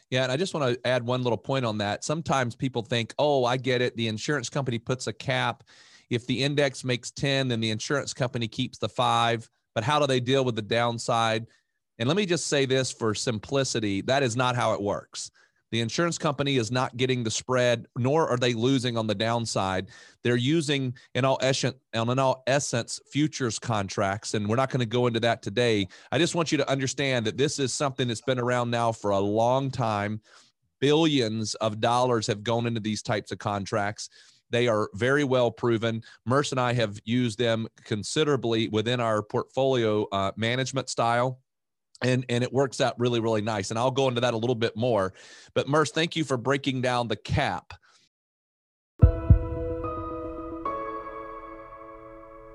yeah, 0.09 0.23
and 0.23 0.31
I 0.31 0.37
just 0.37 0.53
want 0.53 0.73
to 0.73 0.87
add 0.87 1.05
one 1.05 1.23
little 1.23 1.37
point 1.37 1.65
on 1.65 1.77
that. 1.79 2.03
Sometimes 2.03 2.55
people 2.55 2.81
think, 2.81 3.13
"Oh, 3.19 3.45
I 3.45 3.57
get 3.57 3.81
it. 3.81 3.95
The 3.95 4.07
insurance 4.07 4.49
company 4.49 4.79
puts 4.79 5.07
a 5.07 5.13
cap. 5.13 5.63
If 6.09 6.25
the 6.25 6.43
index 6.43 6.83
makes 6.83 7.11
10, 7.11 7.47
then 7.47 7.59
the 7.59 7.69
insurance 7.69 8.13
company 8.13 8.47
keeps 8.47 8.77
the 8.77 8.89
5." 8.89 9.49
But 9.75 9.83
how 9.83 9.99
do 9.99 10.07
they 10.07 10.19
deal 10.19 10.43
with 10.43 10.55
the 10.55 10.61
downside? 10.63 11.45
And 11.99 12.07
let 12.07 12.17
me 12.17 12.25
just 12.25 12.47
say 12.47 12.65
this 12.65 12.91
for 12.91 13.13
simplicity, 13.13 14.01
that 14.01 14.23
is 14.23 14.35
not 14.35 14.55
how 14.55 14.73
it 14.73 14.81
works. 14.81 15.31
The 15.71 15.81
insurance 15.81 16.17
company 16.17 16.57
is 16.57 16.71
not 16.71 16.97
getting 16.97 17.23
the 17.23 17.31
spread, 17.31 17.85
nor 17.95 18.27
are 18.27 18.37
they 18.37 18.53
losing 18.53 18.97
on 18.97 19.07
the 19.07 19.15
downside. 19.15 19.89
They're 20.23 20.35
using, 20.35 20.95
in 21.13 21.25
all 21.25 21.37
essence, 21.41 21.75
in 21.93 22.19
all 22.19 22.43
essence, 22.47 22.99
futures 23.11 23.59
contracts, 23.59 24.33
and 24.33 24.47
we're 24.47 24.55
not 24.55 24.71
going 24.71 24.79
to 24.79 24.85
go 24.85 25.07
into 25.07 25.19
that 25.21 25.41
today. 25.41 25.87
I 26.11 26.17
just 26.17 26.35
want 26.35 26.51
you 26.51 26.57
to 26.57 26.69
understand 26.69 27.25
that 27.27 27.37
this 27.37 27.59
is 27.59 27.73
something 27.73 28.07
that's 28.07 28.21
been 28.21 28.39
around 28.39 28.71
now 28.71 28.91
for 28.91 29.11
a 29.11 29.19
long 29.19 29.69
time. 29.69 30.21
Billions 30.81 31.55
of 31.55 31.79
dollars 31.79 32.25
have 32.27 32.43
gone 32.43 32.65
into 32.65 32.79
these 32.79 33.01
types 33.01 33.31
of 33.31 33.37
contracts. 33.37 34.09
They 34.49 34.67
are 34.67 34.89
very 34.95 35.23
well 35.23 35.51
proven. 35.51 36.01
Murs 36.25 36.51
and 36.51 36.59
I 36.59 36.73
have 36.73 36.97
used 37.05 37.37
them 37.37 37.67
considerably 37.83 38.69
within 38.69 38.99
our 38.99 39.21
portfolio 39.21 40.07
uh, 40.11 40.31
management 40.35 40.89
style 40.89 41.39
and 42.01 42.25
and 42.29 42.43
it 42.43 42.53
works 42.53 42.79
out 42.79 42.97
really 42.99 43.19
really 43.19 43.41
nice 43.41 43.69
and 43.71 43.79
i'll 43.79 43.91
go 43.91 44.07
into 44.07 44.21
that 44.21 44.33
a 44.33 44.37
little 44.37 44.55
bit 44.55 44.75
more 44.75 45.13
but 45.53 45.67
murs 45.67 45.91
thank 45.91 46.15
you 46.15 46.23
for 46.23 46.37
breaking 46.37 46.81
down 46.81 47.07
the 47.07 47.15
cap. 47.15 47.73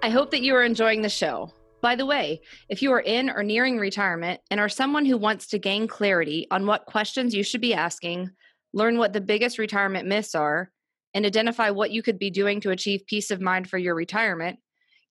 I 0.04 0.10
hope 0.10 0.32
that 0.32 0.42
you 0.42 0.54
are 0.54 0.62
enjoying 0.62 1.00
the 1.00 1.08
show. 1.08 1.50
By 1.80 1.96
the 1.96 2.04
way 2.04 2.42
if 2.68 2.82
you 2.82 2.92
are 2.92 3.00
in 3.00 3.30
or 3.30 3.42
nearing 3.42 3.78
retirement 3.78 4.42
and 4.50 4.60
are 4.60 4.68
someone 4.68 5.06
who 5.06 5.16
wants 5.16 5.46
to 5.46 5.58
gain 5.58 5.88
clarity 5.88 6.46
on 6.50 6.66
what 6.66 6.84
questions 6.84 7.34
you 7.34 7.42
should 7.42 7.62
be 7.62 7.72
asking 7.72 8.30
learn 8.74 8.98
what 8.98 9.14
the 9.14 9.20
biggest 9.22 9.58
retirement 9.58 10.06
myths 10.06 10.34
are 10.34 10.70
and 11.14 11.24
identify 11.24 11.70
what 11.70 11.90
you 11.90 12.02
could 12.02 12.18
be 12.18 12.28
doing 12.28 12.60
to 12.60 12.70
achieve 12.70 13.06
peace 13.06 13.30
of 13.30 13.40
mind 13.40 13.70
for 13.70 13.78
your 13.78 13.94
retirement 13.94 14.58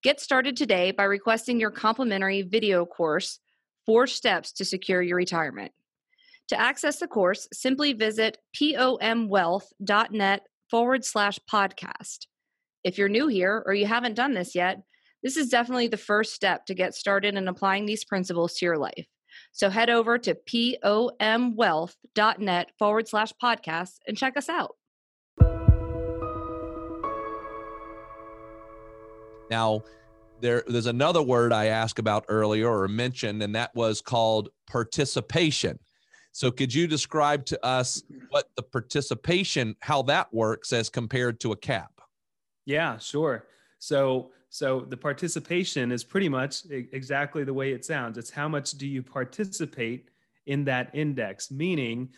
get 0.04 0.20
started 0.20 0.56
today 0.56 0.92
by 0.92 1.04
requesting 1.04 1.60
your 1.60 1.72
complimentary 1.72 2.44
video 2.44 2.86
course 2.86 3.40
Four 3.86 4.08
Steps 4.08 4.52
to 4.54 4.66
Secure 4.66 5.02
Your 5.02 5.18
Retirement. 5.18 5.72
To 6.50 6.60
access 6.60 7.00
the 7.00 7.08
course, 7.08 7.48
simply 7.54 7.94
visit 7.94 8.38
pomwealth.net 8.56 10.42
forward 10.70 11.06
slash 11.06 11.40
podcast. 11.52 12.28
If 12.84 12.98
you're 12.98 13.10
new 13.10 13.28
here 13.28 13.64
or 13.66 13.74
you 13.74 13.86
haven't 13.86 14.16
done 14.16 14.34
this 14.34 14.56
yet, 14.56 14.84
this 15.24 15.38
is 15.38 15.50
definitely 15.50 15.88
the 15.88 15.98
first 15.98 16.34
step 16.34 16.66
to 16.66 16.74
get 16.74 16.96
started 16.96 17.36
in 17.36 17.48
applying 17.48 17.86
these 17.86 18.04
principles 18.04 18.56
to 18.56 18.66
your 18.66 18.78
life. 18.78 19.08
So 19.52 19.70
head 19.70 19.90
over 19.90 20.18
to 20.20 20.36
pomwealth.net 20.36 22.72
forward 22.78 23.08
slash 23.08 23.32
podcast 23.42 24.00
and 24.08 24.18
check 24.18 24.36
us 24.36 24.50
out. 24.50 24.76
Now, 29.50 29.84
there 30.42 30.64
there's 30.68 30.86
another 30.86 31.22
word 31.22 31.54
I 31.54 31.66
asked 31.66 32.00
about 32.00 32.26
earlier 32.28 32.70
or 32.70 32.88
mentioned, 32.88 33.42
and 33.44 33.56
that 33.56 33.74
was 33.76 34.02
called 34.02 34.50
participation. 34.68 35.80
So 36.32 36.50
could 36.50 36.74
you 36.74 36.88
describe 36.88 37.46
to 37.46 37.66
us 37.66 38.02
what 38.30 38.50
the 38.56 38.64
participation, 38.64 39.76
how 39.82 40.02
that 40.04 40.34
works 40.34 40.74
as 40.74 40.90
compared 40.90 41.40
to 41.42 41.52
a 41.52 41.56
cap? 41.56 42.02
Yeah, 42.66 42.98
sure. 42.98 43.46
So 43.80 44.32
so 44.50 44.82
the 44.82 44.98
participation 44.98 45.92
is 45.92 46.04
pretty 46.04 46.30
much 46.30 46.66
exactly 46.70 47.44
the 47.44 47.54
way 47.54 47.72
it 47.72 47.84
sounds. 47.84 48.18
It's 48.18 48.30
how 48.30 48.48
much 48.48 48.72
do 48.72 48.88
you 48.88 49.02
participate 49.02 50.10
in 50.46 50.64
that 50.66 50.92
index, 50.94 51.50
meaning 51.50 52.10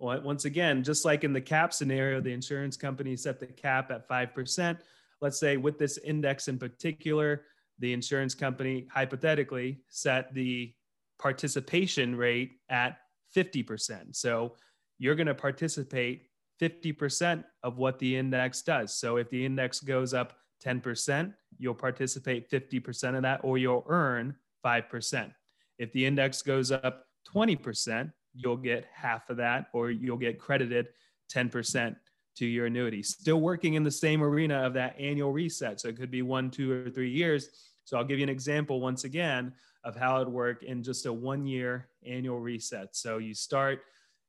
once 0.00 0.46
again, 0.46 0.82
just 0.82 1.04
like 1.04 1.24
in 1.24 1.32
the 1.32 1.40
cap 1.40 1.74
scenario, 1.74 2.20
the 2.20 2.32
insurance 2.32 2.76
company 2.76 3.16
set 3.16 3.38
the 3.38 3.46
cap 3.46 3.90
at 3.90 4.08
5%. 4.08 4.78
Let's 5.20 5.38
say 5.38 5.58
with 5.58 5.78
this 5.78 5.98
index 5.98 6.48
in 6.48 6.58
particular, 6.58 7.42
the 7.80 7.92
insurance 7.92 8.34
company 8.34 8.86
hypothetically 8.92 9.80
set 9.88 10.32
the 10.34 10.72
participation 11.18 12.14
rate 12.14 12.52
at 12.68 12.98
50%. 13.34 14.14
So 14.14 14.54
you're 14.98 15.14
going 15.14 15.26
to 15.26 15.34
participate 15.34 16.28
50% 16.60 17.44
of 17.62 17.78
what 17.78 17.98
the 17.98 18.16
index 18.16 18.62
does. 18.62 18.94
So 18.94 19.16
if 19.16 19.30
the 19.30 19.44
index 19.44 19.80
goes 19.80 20.12
up 20.12 20.34
10%, 20.64 21.32
you'll 21.58 21.74
participate 21.74 22.50
50% 22.50 23.16
of 23.16 23.22
that 23.22 23.40
or 23.42 23.56
you'll 23.58 23.84
earn 23.88 24.36
5%. 24.64 25.32
If 25.78 25.92
the 25.92 26.04
index 26.04 26.42
goes 26.42 26.70
up 26.70 27.06
20%, 27.34 28.12
you'll 28.34 28.56
get 28.56 28.86
half 28.94 29.30
of 29.30 29.38
that 29.38 29.66
or 29.72 29.90
you'll 29.90 30.18
get 30.18 30.38
credited 30.38 30.88
10% 31.32 31.96
to 32.36 32.46
your 32.46 32.66
annuity. 32.66 33.02
Still 33.02 33.40
working 33.40 33.74
in 33.74 33.82
the 33.82 33.90
same 33.90 34.22
arena 34.22 34.58
of 34.66 34.74
that 34.74 34.98
annual 34.98 35.32
reset. 35.32 35.80
So 35.80 35.88
it 35.88 35.96
could 35.96 36.10
be 36.10 36.22
one, 36.22 36.50
two, 36.50 36.70
or 36.72 36.90
three 36.90 37.10
years 37.10 37.69
so 37.84 37.96
I'll 37.96 38.04
give 38.04 38.18
you 38.18 38.24
an 38.24 38.30
example 38.30 38.80
once 38.80 39.04
again 39.04 39.52
of 39.84 39.96
how 39.96 40.20
it 40.20 40.26
would 40.26 40.32
work 40.32 40.62
in 40.62 40.82
just 40.82 41.06
a 41.06 41.12
one 41.12 41.46
year 41.46 41.88
annual 42.06 42.38
reset. 42.38 42.94
So 42.94 43.18
you 43.18 43.34
start, 43.34 43.80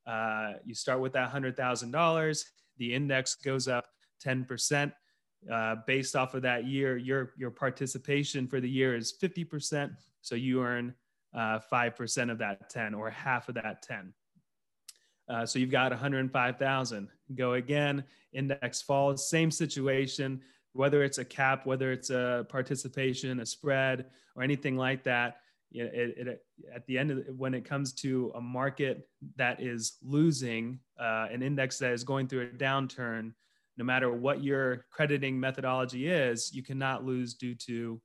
uh, 0.08 0.54
you 0.66 0.74
start 0.74 1.00
with 1.00 1.14
that 1.14 1.30
hundred 1.30 1.58
thousand 1.58 1.92
dollars. 1.92 2.46
The 2.78 2.94
index 2.94 3.36
goes 3.36 3.68
up 3.68 3.86
10%. 4.26 4.92
Uh, 5.52 5.76
based 5.88 6.16
off 6.16 6.36
of 6.36 6.44
that 6.44 6.66
year, 6.66 6.98
your 6.98 7.34
your 7.36 7.50
participation 7.50 8.48
for 8.48 8.60
the 8.60 8.70
year 8.70 8.96
is 8.96 9.12
50%. 9.20 9.92
So 10.22 10.36
you 10.36 10.64
earn 10.64 10.94
uh, 11.34 11.60
5% 11.72 12.32
of 12.32 12.38
that 12.38 12.70
10 12.70 12.94
or 12.94 13.10
half 13.10 13.50
of 13.50 13.56
that 13.56 13.82
10. 13.82 14.14
Uh, 15.28 15.46
so 15.46 15.60
you've 15.60 15.72
got 15.72 15.92
105,000. 15.92 17.08
Go 17.36 17.54
again, 17.54 18.04
index 18.34 18.82
falls, 18.82 19.30
same 19.30 19.50
situation 19.50 20.42
whether 20.74 21.04
it's 21.04 21.18
a 21.18 21.26
cap, 21.26 21.66
whether 21.66 21.92
it's 21.92 22.10
a 22.10 22.46
participation, 22.50 23.40
a 23.40 23.46
spread, 23.46 24.06
or 24.36 24.44
anything 24.44 24.78
like 24.78 25.04
that. 25.04 25.38
It, 25.74 26.18
it, 26.28 26.46
at 26.74 26.86
the 26.86 26.98
end 26.98 27.12
of 27.12 27.26
the, 27.26 27.34
when 27.34 27.54
it 27.54 27.64
comes 27.64 27.94
to 27.94 28.32
a 28.36 28.42
market 28.42 29.08
that 29.38 29.62
is 29.62 29.98
losing 30.04 30.80
uh, 31.00 31.28
an 31.32 31.42
index 31.42 31.78
that 31.78 31.94
is 31.94 32.04
going 32.04 32.28
through 32.28 32.42
a 32.44 32.48
downturn, 32.48 33.34
no 33.78 33.86
matter 33.86 34.12
what 34.12 34.44
your 34.44 34.86
crediting 34.92 35.40
methodology 35.40 36.08
is, 36.08 36.54
you 36.54 36.62
cannot 36.62 37.06
lose 37.06 37.36
due 37.36 37.56
to 37.56 38.02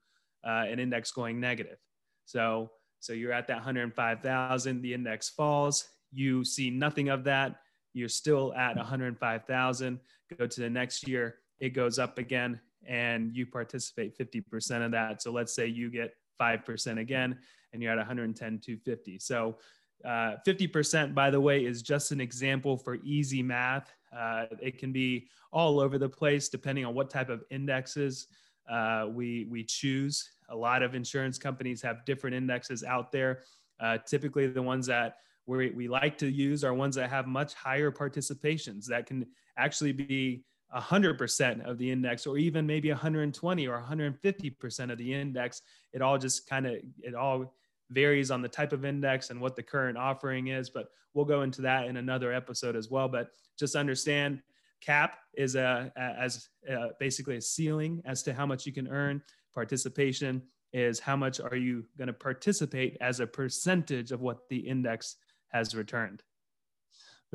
uh, 0.47 0.65
an 0.69 0.79
index 0.79 1.11
going 1.11 1.41
negative. 1.41 1.79
So, 2.25 2.71
so 3.01 3.13
you're 3.13 3.33
at 3.33 3.49
that 3.49 3.57
105,000. 3.57 4.81
The 4.81 4.95
index 4.95 5.29
falls. 5.29 5.89
You 6.13 6.45
see 6.45 6.71
nothing 6.71 7.09
of 7.09 7.25
that. 7.25 7.57
You're 7.95 8.09
still 8.09 8.55
at 8.55 8.77
105,000. 8.77 10.01
Go 10.39 10.47
to 10.47 10.61
the 10.61 10.71
next 10.71 11.09
year 11.09 11.37
it 11.61 11.71
goes 11.71 11.99
up 11.99 12.19
again 12.19 12.61
and 12.87 13.35
you 13.35 13.47
participate 13.47 14.17
50% 14.17 14.85
of 14.85 14.93
that. 14.93 15.23
So 15.23 15.33
let's 15.33 15.55
say 15.55 15.67
you 15.67 15.91
get 15.91 16.15
5% 16.41 17.01
again 17.01 17.39
and 17.73 17.83
you're 17.83 17.93
at 17.93 17.99
110, 17.99 18.59
250. 18.59 19.19
So 19.19 19.57
uh, 20.05 20.37
50%, 20.47 21.15
by 21.15 21.31
the 21.31 21.41
way, 21.41 21.65
is 21.65 21.83
just 21.83 22.13
an 22.13 22.21
example 22.21 22.77
for 22.77 22.97
easy 22.97 23.43
math. 23.43 23.93
Uh, 24.17 24.47
it 24.61 24.79
can 24.79 24.93
be 24.93 25.29
all 25.53 25.81
over 25.81 25.99
the 25.99 26.09
place 26.09 26.49
depending 26.49 26.85
on 26.85 26.95
what 26.95 27.11
type 27.11 27.29
of 27.29 27.43
indexes 27.51 28.29
uh, 28.71 29.07
we, 29.11 29.47
we 29.51 29.65
choose. 29.65 30.31
A 30.51 30.57
lot 30.57 30.83
of 30.83 30.95
insurance 30.95 31.39
companies 31.39 31.83
have 31.83 32.05
different 32.05 32.37
indexes 32.37 32.85
out 32.85 33.11
there. 33.11 33.41
Uh, 33.81 33.99
typically, 33.99 34.47
the 34.47 34.63
ones 34.63 34.87
that 34.87 35.17
we, 35.47 35.71
we 35.71 35.89
like 35.89 36.19
to 36.19 36.29
use 36.29 36.65
are 36.65 36.75
ones 36.75 36.97
that 36.97 37.11
have 37.11 37.27
much 37.27 37.55
higher 37.55 37.91
participations 37.91 38.87
that 38.87 39.07
can 39.07 39.27
actually 39.57 39.93
be 39.93 40.45
100% 40.75 41.69
of 41.69 41.79
the 41.79 41.91
index 41.91 42.27
or 42.27 42.39
even 42.39 42.67
maybe 42.67 42.91
120 42.91 43.67
or 43.69 43.81
150% 43.81 44.93
of 44.93 44.99
the 44.99 45.15
index. 45.15 45.63
It 45.93 46.03
all 46.03 46.19
just 46.19 46.49
kind 46.49 46.67
of 46.67 46.75
it 47.01 47.15
all 47.15 47.55
varies 47.91 48.31
on 48.31 48.43
the 48.43 48.49
type 48.49 48.73
of 48.73 48.85
index 48.85 49.31
and 49.31 49.41
what 49.41 49.55
the 49.55 49.63
current 49.63 49.97
offering 49.97 50.49
is 50.49 50.69
but 50.69 50.89
we'll 51.17 51.25
go 51.25 51.43
into 51.43 51.63
that 51.63 51.87
in 51.87 51.97
another 51.97 52.33
episode 52.33 52.77
as 52.77 52.91
well. 52.91 53.09
But 53.09 53.31
just 53.59 53.75
understand 53.75 54.43
cap 54.81 55.19
is 55.35 55.57
a, 55.57 55.91
as 55.97 56.49
a, 56.69 56.91
basically 57.01 57.37
a 57.37 57.41
ceiling 57.41 58.03
as 58.05 58.23
to 58.25 58.35
how 58.35 58.47
much 58.47 58.67
you 58.67 58.73
can 58.73 58.87
earn. 58.87 59.23
Participation 59.55 60.43
is 60.73 61.01
how 61.01 61.17
much 61.17 61.41
are 61.41 61.57
you 61.57 61.85
going 61.97 62.09
to 62.09 62.13
participate 62.13 62.99
as 63.01 63.21
a 63.21 63.27
percentage 63.27 64.13
of 64.13 64.21
what 64.21 64.49
the 64.51 64.59
index 64.59 65.17
has 65.49 65.75
returned 65.75 66.23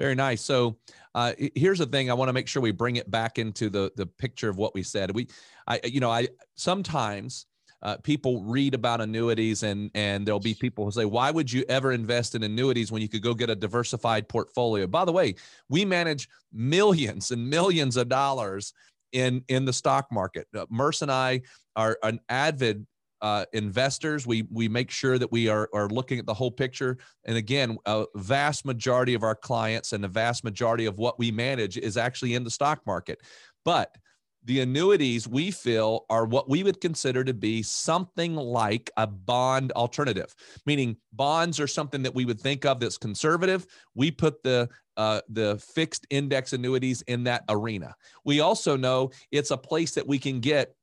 very 0.02 0.16
nice. 0.16 0.42
So 0.42 0.78
uh, 1.14 1.34
here's 1.54 1.78
the 1.78 1.86
thing: 1.86 2.10
I 2.10 2.16
want 2.16 2.30
to 2.30 2.34
make 2.34 2.48
sure 2.48 2.62
we 2.62 2.72
bring 2.72 2.96
it 2.96 3.10
back 3.12 3.38
into 3.38 3.70
the 3.70 3.92
the 3.96 4.08
picture 4.08 4.50
of 4.50 4.58
what 4.58 4.74
we 4.74 4.82
said. 4.82 5.14
We, 5.14 5.28
I, 5.68 5.80
you 5.84 6.00
know, 6.00 6.10
I 6.10 6.30
sometimes 6.56 7.46
uh, 7.84 7.98
people 7.98 8.44
read 8.44 8.74
about 8.74 9.00
annuities 9.00 9.62
and 9.62 9.92
and 9.94 10.26
there'll 10.26 10.40
be 10.40 10.56
people 10.56 10.86
who 10.86 10.92
say, 10.92 11.06
why 11.06 11.30
would 11.30 11.52
you 11.52 11.64
ever 11.70 11.92
invest 11.92 12.34
in 12.34 12.42
annuities 12.42 12.92
when 12.92 13.02
you 13.02 13.10
could 13.10 13.22
go 13.22 13.36
get 13.36 13.52
a 13.52 13.56
diversified 13.56 14.28
portfolio? 14.28 14.88
By 14.88 15.06
the 15.06 15.12
way, 15.12 15.36
we 15.70 15.86
manage 15.86 16.28
millions 16.52 17.30
and 17.30 17.48
millions 17.48 17.96
of 17.96 18.10
dollars 18.10 18.74
in 19.12 19.44
in 19.50 19.66
the 19.66 19.74
stock 19.74 20.08
market. 20.12 20.48
Uh, 20.56 20.66
Murs 20.70 21.04
and 21.04 21.12
I 21.12 21.42
are 21.76 22.00
an 22.02 22.20
avid 22.28 22.88
uh, 23.22 23.46
investors. 23.54 24.26
We 24.26 24.44
we 24.52 24.68
make 24.68 24.92
sure 24.92 25.18
that 25.18 25.32
we 25.32 25.48
are 25.48 25.70
are 25.74 25.88
looking 25.90 26.20
at 26.20 26.26
the 26.26 26.34
whole 26.34 26.52
picture. 26.52 26.98
And 27.26 27.38
again, 27.38 27.78
a 27.86 28.06
vast 28.16 28.66
majority 28.66 29.14
of 29.14 29.24
our 29.24 29.36
clients 29.36 29.94
and 29.94 30.04
the 30.04 30.08
vast 30.08 30.44
majority 30.44 30.86
of 30.86 30.98
what 30.98 31.20
we 31.20 31.32
manage 31.32 31.78
is 31.78 31.98
actually 31.98 32.36
in 32.36 32.44
the 32.44 32.52
stock 32.52 32.86
market. 32.86 33.22
But 33.64 33.96
the 34.44 34.62
annuities 34.62 35.28
we 35.28 35.52
feel 35.52 36.06
are 36.10 36.26
what 36.26 36.50
we 36.50 36.64
would 36.64 36.82
consider 36.82 37.24
to 37.24 37.34
be 37.34 37.62
something 37.62 38.36
like 38.36 38.90
a 38.98 39.06
bond 39.06 39.72
alternative 39.74 40.34
meaning 40.66 40.98
bonds 41.14 41.60
are 41.60 41.68
something 41.68 42.02
that 42.02 42.14
we 42.14 42.26
would 42.26 42.40
think 42.40 42.66
of 42.66 42.80
that's 42.80 42.98
conservative 42.98 43.66
we 43.96 44.10
put 44.10 44.42
the 44.44 44.68
uh, 44.98 45.22
the 45.30 45.58
fixed 45.74 46.06
index 46.10 46.54
annuities 46.54 47.02
in 47.04 47.24
that 47.24 47.44
arena 47.50 47.94
we 48.26 48.40
also 48.40 48.76
know 48.76 49.10
it's 49.32 49.52
a 49.52 49.58
place 49.58 49.92
that 49.92 50.08
we 50.08 50.18
can 50.18 50.40
get 50.40 50.76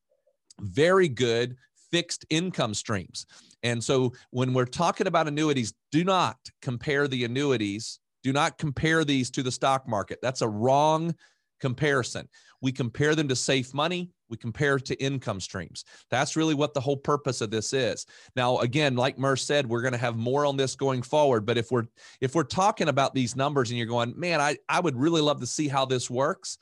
very 0.61 1.09
good 1.09 1.57
fixed 1.91 2.25
income 2.31 2.75
streams 2.75 3.27
and 3.63 3.83
so 3.83 4.13
when 4.31 4.53
we're 4.55 4.65
talking 4.65 5.07
about 5.07 5.29
annuities 5.29 5.73
do 5.91 6.05
not 6.05 6.37
compare 6.63 7.09
the 7.09 7.25
annuities 7.25 8.01
do 8.23 8.33
not 8.33 8.59
compare 8.59 9.05
these 9.05 9.31
to 9.31 9.43
the 9.43 9.53
stock 9.53 9.89
market 9.89 10.19
that's 10.23 10.43
a 10.43 10.49
wrong 10.49 11.15
comparison 11.61 12.29
we 12.61 12.73
compare 12.73 13.15
them 13.15 13.29
to 13.29 13.37
safe 13.37 13.73
money. 13.73 14.11
We 14.29 14.37
compare 14.37 14.79
to 14.79 15.03
income 15.03 15.41
streams. 15.41 15.85
That's 16.11 16.37
really 16.37 16.55
what 16.55 16.75
the 16.75 16.81
whole 16.81 16.97
purpose 16.97 17.41
of 17.41 17.51
this 17.51 17.73
is. 17.73 18.05
Now, 18.37 18.59
again, 18.59 18.97
like 18.97 19.19
Mer 19.19 19.37
said, 19.37 19.67
we're 19.67 19.81
going 19.81 19.93
to 19.93 19.99
have 19.99 20.17
more 20.17 20.45
on 20.45 20.57
this 20.57 20.75
going 20.75 21.03
forward. 21.03 21.47
But 21.47 21.57
if 21.57 21.71
we're 21.71 21.87
if 22.21 22.35
we're 22.35 22.43
talking 22.43 22.89
about 22.89 23.15
these 23.15 23.37
numbers 23.37 23.71
and 23.71 23.79
you're 23.79 23.87
going, 23.87 24.13
man, 24.19 24.41
I, 24.41 24.57
I 24.69 24.81
would 24.81 24.97
really 24.97 25.21
love 25.21 25.41
to 25.41 25.47
see 25.47 25.69
how 25.69 25.87
this 25.87 26.11
works 26.11 26.59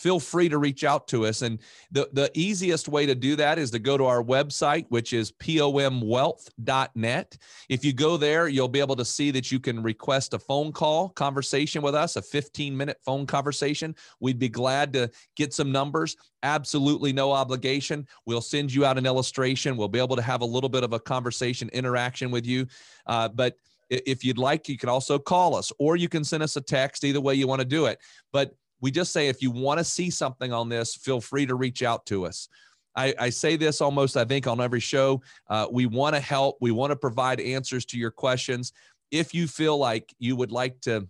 feel 0.00 0.18
free 0.18 0.48
to 0.48 0.56
reach 0.56 0.82
out 0.82 1.06
to 1.08 1.26
us. 1.26 1.42
And 1.42 1.58
the, 1.90 2.08
the 2.14 2.30
easiest 2.34 2.88
way 2.88 3.04
to 3.04 3.14
do 3.14 3.36
that 3.36 3.58
is 3.58 3.70
to 3.72 3.78
go 3.78 3.98
to 3.98 4.06
our 4.06 4.22
website, 4.22 4.86
which 4.88 5.12
is 5.12 5.30
pomwealth.net. 5.30 7.36
If 7.68 7.84
you 7.84 7.92
go 7.92 8.16
there, 8.16 8.48
you'll 8.48 8.68
be 8.68 8.80
able 8.80 8.96
to 8.96 9.04
see 9.04 9.30
that 9.32 9.52
you 9.52 9.60
can 9.60 9.82
request 9.82 10.32
a 10.32 10.38
phone 10.38 10.72
call 10.72 11.10
conversation 11.10 11.82
with 11.82 11.94
us, 11.94 12.16
a 12.16 12.22
15 12.22 12.74
minute 12.74 12.96
phone 13.04 13.26
conversation. 13.26 13.94
We'd 14.20 14.38
be 14.38 14.48
glad 14.48 14.94
to 14.94 15.10
get 15.36 15.52
some 15.52 15.70
numbers. 15.70 16.16
Absolutely 16.42 17.12
no 17.12 17.32
obligation. 17.32 18.08
We'll 18.24 18.40
send 18.40 18.72
you 18.72 18.86
out 18.86 18.96
an 18.96 19.04
illustration. 19.04 19.76
We'll 19.76 19.88
be 19.88 20.00
able 20.00 20.16
to 20.16 20.22
have 20.22 20.40
a 20.40 20.46
little 20.46 20.70
bit 20.70 20.82
of 20.82 20.94
a 20.94 21.00
conversation 21.00 21.68
interaction 21.74 22.30
with 22.30 22.46
you. 22.46 22.66
Uh, 23.06 23.28
but 23.28 23.56
if 23.90 24.24
you'd 24.24 24.38
like, 24.38 24.68
you 24.68 24.78
can 24.78 24.88
also 24.88 25.18
call 25.18 25.56
us 25.56 25.72
or 25.78 25.96
you 25.96 26.08
can 26.08 26.24
send 26.24 26.42
us 26.42 26.56
a 26.56 26.60
text, 26.60 27.04
either 27.04 27.20
way 27.20 27.34
you 27.34 27.46
want 27.46 27.60
to 27.60 27.66
do 27.66 27.86
it. 27.86 27.98
But 28.32 28.54
we 28.80 28.90
just 28.90 29.12
say 29.12 29.28
if 29.28 29.42
you 29.42 29.50
want 29.50 29.78
to 29.78 29.84
see 29.84 30.10
something 30.10 30.52
on 30.52 30.68
this, 30.68 30.94
feel 30.94 31.20
free 31.20 31.46
to 31.46 31.54
reach 31.54 31.82
out 31.82 32.06
to 32.06 32.26
us. 32.26 32.48
I, 32.96 33.14
I 33.18 33.30
say 33.30 33.56
this 33.56 33.80
almost, 33.80 34.16
I 34.16 34.24
think, 34.24 34.46
on 34.46 34.60
every 34.60 34.80
show. 34.80 35.22
Uh, 35.48 35.66
we 35.70 35.86
want 35.86 36.14
to 36.16 36.20
help, 36.20 36.56
we 36.60 36.70
want 36.70 36.90
to 36.90 36.96
provide 36.96 37.40
answers 37.40 37.84
to 37.86 37.98
your 37.98 38.10
questions. 38.10 38.72
If 39.10 39.32
you 39.34 39.46
feel 39.46 39.78
like 39.78 40.14
you 40.18 40.36
would 40.36 40.52
like 40.52 40.80
to 40.82 41.08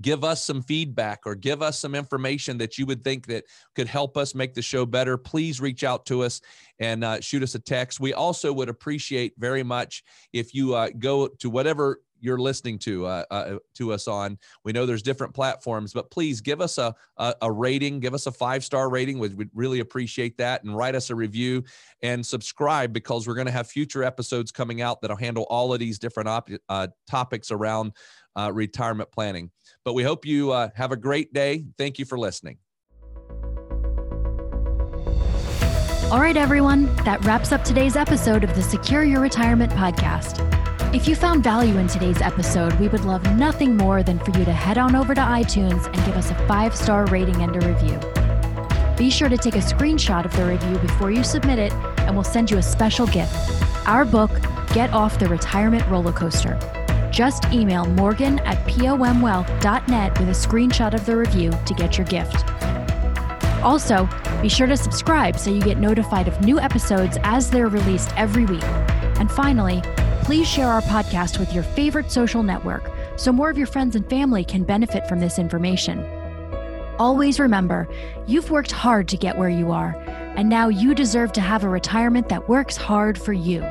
give 0.00 0.24
us 0.24 0.42
some 0.42 0.62
feedback 0.62 1.20
or 1.26 1.34
give 1.34 1.60
us 1.60 1.78
some 1.78 1.94
information 1.94 2.56
that 2.58 2.78
you 2.78 2.86
would 2.86 3.04
think 3.04 3.26
that 3.26 3.44
could 3.74 3.86
help 3.86 4.16
us 4.16 4.34
make 4.34 4.54
the 4.54 4.62
show 4.62 4.86
better 4.86 5.18
please 5.18 5.60
reach 5.60 5.84
out 5.84 6.06
to 6.06 6.22
us 6.22 6.40
and 6.78 7.04
uh, 7.04 7.20
shoot 7.20 7.42
us 7.42 7.54
a 7.54 7.58
text 7.58 8.00
we 8.00 8.14
also 8.14 8.52
would 8.52 8.70
appreciate 8.70 9.34
very 9.36 9.62
much 9.62 10.02
if 10.32 10.54
you 10.54 10.74
uh, 10.74 10.88
go 10.98 11.28
to 11.28 11.50
whatever 11.50 12.00
you're 12.22 12.38
listening 12.38 12.78
to 12.78 13.04
uh, 13.04 13.24
uh, 13.30 13.58
to 13.74 13.92
us 13.92 14.08
on. 14.08 14.38
We 14.64 14.72
know 14.72 14.86
there's 14.86 15.02
different 15.02 15.34
platforms, 15.34 15.92
but 15.92 16.10
please 16.10 16.40
give 16.40 16.60
us 16.60 16.78
a 16.78 16.94
a, 17.18 17.34
a 17.42 17.52
rating, 17.52 18.00
give 18.00 18.14
us 18.14 18.26
a 18.26 18.32
five 18.32 18.64
star 18.64 18.88
rating. 18.88 19.18
We'd, 19.18 19.36
we'd, 19.36 19.50
really 19.52 19.80
appreciate 19.80 20.38
that, 20.38 20.64
and 20.64 20.74
write 20.74 20.94
us 20.94 21.10
a 21.10 21.14
review 21.14 21.64
and 22.02 22.24
subscribe 22.24 22.92
because 22.92 23.28
we're 23.28 23.34
going 23.34 23.46
to 23.46 23.52
have 23.52 23.66
future 23.66 24.02
episodes 24.02 24.50
coming 24.50 24.80
out 24.80 25.02
that'll 25.02 25.16
handle 25.16 25.46
all 25.50 25.74
of 25.74 25.80
these 25.80 25.98
different 25.98 26.28
op- 26.28 26.48
uh, 26.68 26.86
topics 27.06 27.50
around 27.50 27.92
uh, 28.36 28.50
retirement 28.52 29.10
planning. 29.12 29.50
But 29.84 29.94
we 29.94 30.02
hope 30.02 30.24
you 30.24 30.52
uh, 30.52 30.70
have 30.74 30.92
a 30.92 30.96
great 30.96 31.32
day. 31.34 31.66
Thank 31.76 31.98
you 31.98 32.04
for 32.04 32.18
listening. 32.18 32.58
All 36.12 36.20
right, 36.20 36.36
everyone, 36.36 36.94
that 37.04 37.24
wraps 37.24 37.52
up 37.52 37.64
today's 37.64 37.96
episode 37.96 38.44
of 38.44 38.54
the 38.54 38.62
Secure 38.62 39.02
Your 39.02 39.20
Retirement 39.20 39.72
podcast. 39.72 40.61
If 40.94 41.08
you 41.08 41.16
found 41.16 41.42
value 41.42 41.78
in 41.78 41.88
today's 41.88 42.20
episode, 42.20 42.74
we 42.74 42.86
would 42.86 43.06
love 43.06 43.24
nothing 43.34 43.78
more 43.78 44.02
than 44.02 44.18
for 44.18 44.38
you 44.38 44.44
to 44.44 44.52
head 44.52 44.76
on 44.76 44.94
over 44.94 45.14
to 45.14 45.22
iTunes 45.22 45.86
and 45.86 45.96
give 46.04 46.14
us 46.18 46.30
a 46.30 46.34
five 46.46 46.76
star 46.76 47.06
rating 47.06 47.40
and 47.42 47.56
a 47.56 47.66
review. 47.66 47.98
Be 48.98 49.08
sure 49.08 49.30
to 49.30 49.38
take 49.38 49.54
a 49.54 49.60
screenshot 49.60 50.26
of 50.26 50.36
the 50.36 50.44
review 50.44 50.76
before 50.80 51.10
you 51.10 51.24
submit 51.24 51.58
it, 51.58 51.72
and 52.00 52.14
we'll 52.14 52.24
send 52.24 52.50
you 52.50 52.58
a 52.58 52.62
special 52.62 53.06
gift 53.06 53.34
our 53.86 54.04
book, 54.04 54.30
Get 54.74 54.92
Off 54.92 55.18
the 55.18 55.28
Retirement 55.28 55.88
Roller 55.88 56.12
Coaster. 56.12 56.58
Just 57.10 57.46
email 57.46 57.86
morgan 57.86 58.38
at 58.40 58.58
pomwealth.net 58.66 60.18
with 60.18 60.28
a 60.28 60.32
screenshot 60.32 60.92
of 60.92 61.06
the 61.06 61.16
review 61.16 61.52
to 61.64 61.72
get 61.72 61.96
your 61.96 62.06
gift. 62.06 62.44
Also, 63.62 64.06
be 64.42 64.48
sure 64.50 64.66
to 64.66 64.76
subscribe 64.76 65.38
so 65.38 65.50
you 65.50 65.62
get 65.62 65.78
notified 65.78 66.28
of 66.28 66.38
new 66.42 66.60
episodes 66.60 67.16
as 67.22 67.50
they're 67.50 67.68
released 67.68 68.12
every 68.18 68.44
week. 68.44 68.64
And 69.18 69.30
finally, 69.30 69.82
please 70.22 70.48
share 70.48 70.68
our 70.68 70.82
podcast 70.82 71.38
with 71.38 71.52
your 71.52 71.64
favorite 71.64 72.10
social 72.10 72.42
network 72.42 72.90
so 73.16 73.32
more 73.32 73.50
of 73.50 73.58
your 73.58 73.66
friends 73.66 73.96
and 73.96 74.08
family 74.08 74.44
can 74.44 74.62
benefit 74.62 75.06
from 75.08 75.20
this 75.20 75.38
information. 75.38 76.04
Always 76.98 77.40
remember, 77.40 77.88
you've 78.26 78.50
worked 78.50 78.70
hard 78.70 79.08
to 79.08 79.16
get 79.16 79.36
where 79.36 79.48
you 79.48 79.72
are, 79.72 79.96
and 80.36 80.48
now 80.48 80.68
you 80.68 80.94
deserve 80.94 81.32
to 81.32 81.40
have 81.40 81.64
a 81.64 81.68
retirement 81.68 82.28
that 82.28 82.48
works 82.48 82.76
hard 82.76 83.20
for 83.20 83.32
you. 83.32 83.62